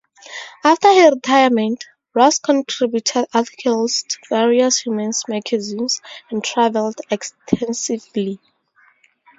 [0.63, 8.39] After her retirement, Ross contributed articles to various women's magazines and traveled extensively.